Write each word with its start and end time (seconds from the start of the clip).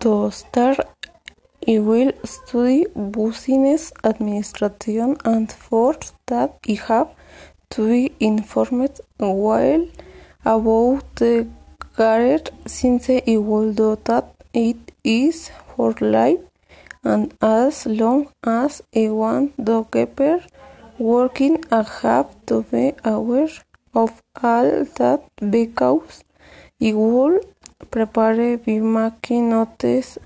to 0.00 0.30
start 0.30 0.80
I 1.66 1.78
will 1.78 2.12
study 2.24 2.86
business 3.16 3.92
administration 4.02 5.16
and 5.24 5.52
for 5.52 5.94
that 6.26 6.58
I 6.68 6.74
have 6.88 7.10
to 7.70 7.88
be 7.88 8.12
informed 8.18 9.00
well 9.18 9.86
about 10.44 11.16
the 11.16 11.46
career 11.96 12.40
since 12.66 13.08
I 13.10 13.36
will 13.36 13.72
do 13.72 13.90
that 14.04 14.34
it 14.52 14.92
is 15.04 15.50
for 15.68 15.94
life 16.00 16.40
and 17.04 17.32
as 17.40 17.86
long 17.86 18.28
as 18.42 18.82
I 18.94 19.08
want 19.10 19.64
to 19.66 19.86
keep 19.92 20.20
working 20.98 21.64
I 21.70 21.82
have 22.02 22.34
to 22.46 22.62
be 22.72 22.92
aware 23.04 23.54
of 23.94 24.20
all 24.42 24.84
that 24.98 25.20
because 25.50 26.24
I 26.80 26.92
will 26.92 27.40
prepare 27.90 28.58
by 28.58 28.78
making 28.78 29.50
notes 29.50 30.18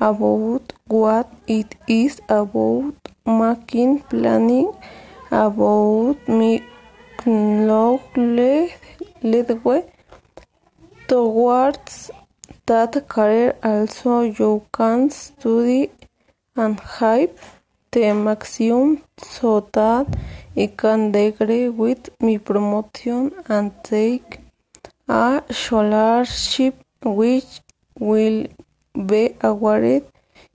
about 0.00 0.72
what 0.86 1.32
it 1.46 1.74
is 1.86 2.20
about 2.28 2.94
making 3.24 4.00
planning 4.10 4.72
about 5.30 6.16
my 6.28 6.62
knowledge 7.26 8.72
towards 11.08 12.10
that 12.66 13.08
career 13.08 13.56
also 13.62 14.20
you 14.22 14.66
can 14.72 15.10
study 15.10 15.90
and 16.56 16.80
have 16.98 17.30
the 17.92 18.12
maximum 18.12 19.02
so 19.18 19.68
that 19.72 20.06
I 20.56 20.66
can 20.76 21.12
degree 21.12 21.68
with 21.68 22.10
my 22.20 22.36
promotion 22.38 23.32
and 23.48 23.72
take 23.82 24.40
a 25.08 25.42
scholarship 25.50 26.83
which 27.04 27.60
will 27.98 28.46
be 29.06 29.36
awarded 29.42 30.04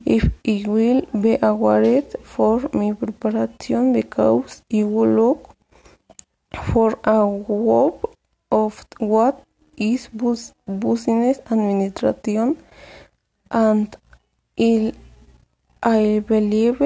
if 0.06 0.30
I 0.48 0.64
will 0.68 1.02
be 1.22 1.38
awarded 1.42 2.16
for 2.24 2.70
my 2.74 2.94
preparation 2.94 3.94
because 3.94 4.64
I 4.74 4.84
will 4.84 5.14
look 5.22 5.56
for 6.54 6.98
a 7.04 7.20
job 7.48 8.10
of 8.52 8.86
what 8.98 9.44
is 9.78 10.10
business 10.10 11.40
administration 11.52 12.58
and 13.52 13.96
I 15.82 16.24
believe 16.28 16.80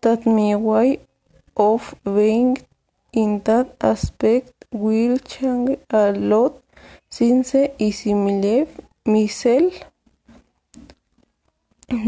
that 0.00 0.26
my 0.26 0.56
way 0.56 1.00
of 1.56 1.94
being 2.04 2.58
in 3.12 3.40
that 3.44 3.76
aspect 3.80 4.52
will 4.70 5.18
change 5.18 5.78
a 5.90 6.12
lot 6.12 6.62
since 7.10 7.54
I 7.54 7.90
simulate 7.90 8.70
myself 9.06 9.74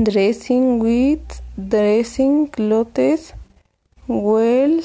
dressing 0.02 0.78
with 0.78 1.40
dressing 1.56 2.48
clothes 2.48 3.32
well 4.06 4.80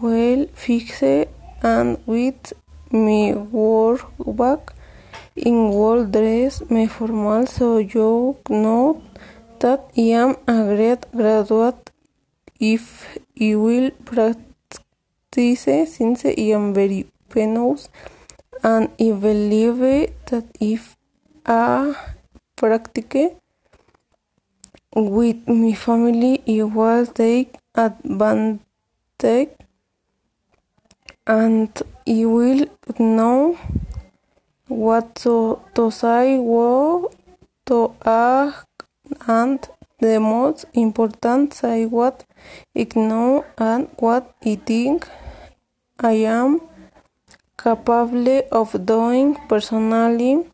well 0.00 0.46
fixed 0.52 1.28
and 1.62 1.98
with 2.06 2.52
my 2.90 3.32
work 3.32 4.04
bag 4.40 4.60
in 5.36 5.70
well 5.70 6.04
dressed 6.04 6.70
my 6.70 6.86
formal 6.86 7.46
so 7.46 7.78
you 7.78 8.36
know 8.48 9.02
that 9.60 9.80
I 9.96 10.08
am 10.22 10.36
a 10.46 10.74
great 10.74 11.10
graduate. 11.12 11.90
If 12.60 13.18
I 13.40 13.54
will 13.56 13.90
practice 14.04 15.64
since 15.96 16.24
I 16.24 16.34
am 16.56 16.74
very 16.74 17.06
famous 17.30 17.88
and 18.62 18.90
I 19.00 19.12
believe 19.12 19.78
that 20.30 20.44
if 20.60 20.96
I 21.46 21.94
practice 22.56 23.34
with 24.96 25.46
my 25.46 25.74
family 25.74 26.42
I 26.48 26.62
was 26.62 27.10
take 27.10 27.56
advantage 27.74 29.50
and 31.26 31.82
I 32.08 32.24
will 32.24 32.64
know 32.98 33.58
what 34.68 35.16
to 35.16 35.90
say 35.90 36.38
what 36.38 37.14
to 37.66 37.94
ask 38.06 38.66
and 39.26 39.68
the 40.00 40.20
most 40.20 40.64
important 40.72 41.52
say 41.52 41.84
what 41.84 42.24
I 42.74 42.88
know 42.96 43.44
and 43.58 43.88
what 43.98 44.34
I 44.46 44.54
think 44.54 45.06
I 45.98 46.12
am 46.24 46.62
capable 47.58 48.42
of 48.50 48.86
doing 48.86 49.36
personally 49.46 50.46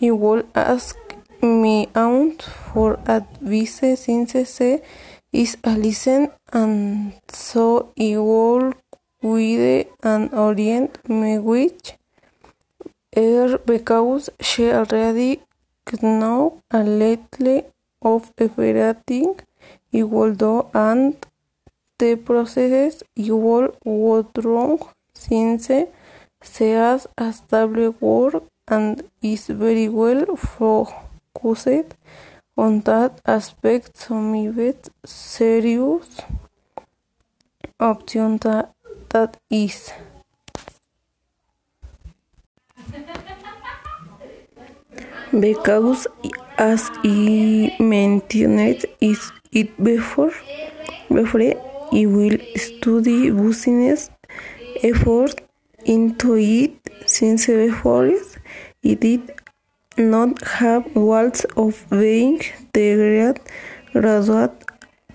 I 0.00 0.12
will 0.12 0.44
ask 0.54 0.96
my 1.42 1.88
aunt 1.92 2.42
for 2.42 3.00
advice 3.04 3.80
since 4.02 4.32
she 4.56 4.78
is 5.32 5.56
a 5.64 5.70
listen 5.76 6.30
and 6.52 7.14
so 7.28 7.92
I 7.98 8.16
will 8.16 8.74
guide 9.20 9.88
and 10.04 10.32
orient 10.32 11.08
me 11.08 11.38
with 11.40 11.98
her 13.16 13.58
because 13.58 14.30
she 14.40 14.70
already 14.70 15.40
knows 16.00 16.52
a 16.70 16.84
little 16.84 17.72
of 18.00 18.30
everything 18.38 19.40
I 19.92 20.02
will 20.04 20.32
do 20.32 20.66
and 20.74 21.16
the 21.98 22.14
process 22.14 23.02
I 23.18 23.32
will 23.32 23.74
go 23.84 24.90
since 25.12 25.72
she 26.52 26.70
has 26.70 27.08
a 27.16 27.32
stable 27.32 27.90
work 27.98 28.44
and 28.68 29.02
is 29.22 29.46
very 29.48 29.88
well 29.88 30.36
focused 30.36 31.94
on 32.56 32.80
that 32.80 33.20
aspect. 33.26 33.96
So 33.96 34.14
my 34.14 34.48
best 34.48 34.90
serious 35.04 36.20
option 37.80 38.38
that 39.10 39.36
is. 39.50 39.92
Because 45.30 46.06
as 46.56 46.90
I 47.04 47.70
mentioned 47.78 48.84
it 49.00 49.82
before 49.82 50.32
I 51.92 52.06
will 52.06 52.38
study 52.56 53.30
business 53.30 54.10
effort 54.82 55.40
into 55.84 56.36
it 56.36 56.76
since 57.06 57.46
before 57.46 58.06
I 58.84 58.94
did 58.94 59.32
not 59.96 60.40
have 60.46 60.94
goals 60.94 61.44
of 61.56 61.84
being. 61.90 62.38
The 62.72 62.94
great 62.94 63.40
graduate 63.92 64.52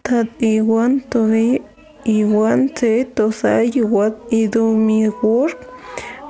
that 0.04 0.28
I 0.42 0.62
want 0.62 1.12
to 1.12 1.32
be 1.32 1.62
I 2.06 2.26
wanted 2.26 3.16
to 3.16 3.32
say 3.32 3.70
what 3.80 4.20
I 4.32 4.48
do 4.48 4.76
my 4.76 5.08
work. 5.22 5.58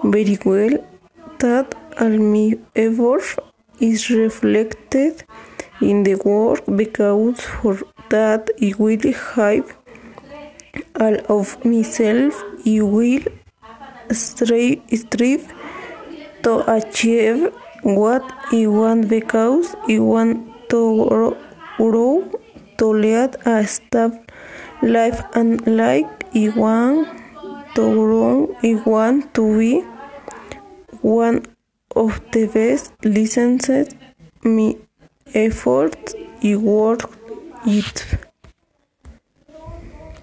Very 0.03 0.37
well 0.45 0.77
that 1.39 1.73
all 1.99 2.17
my 2.33 2.53
effort 2.75 3.23
is 3.79 4.11
reflected 4.11 5.23
in 5.81 6.03
the 6.03 6.15
work 6.23 6.63
because 6.75 7.41
for 7.41 7.79
that 8.09 8.51
I 8.61 8.73
will 8.77 9.13
have 9.35 9.75
all 10.99 11.17
of 11.39 11.65
myself. 11.65 12.43
I 12.67 12.81
will 12.81 13.23
strive 14.11 15.53
to 16.43 16.53
achieve 16.71 17.53
what 17.83 18.23
I 18.51 18.67
want 18.67 19.09
because 19.09 19.75
I 19.89 19.99
want 19.99 20.69
to 20.69 21.35
grow 21.77 22.31
to 22.77 22.85
lead 22.93 23.35
a 23.45 23.65
stable 23.67 24.19
life 24.81 25.21
and 25.33 25.65
like 25.67 26.07
I 26.35 26.49
want 26.55 27.07
to 27.75 27.81
grow 27.93 28.55
I 28.63 28.75
want 28.85 29.33
to 29.35 29.57
be 29.57 29.81
one 31.01 31.45
of 31.95 32.19
the 32.31 32.47
best 32.47 32.93
listeners 33.03 33.89
my 34.43 34.75
effort 35.33 36.13
I 36.43 36.55
work 36.55 37.09
it 37.65 38.05